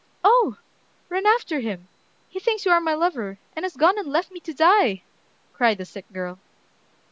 [0.23, 0.57] "Oh!
[1.09, 1.87] run after him!
[2.27, 5.03] He thinks you are my lover, and has gone and left me to die!"
[5.53, 6.39] cried the sick girl.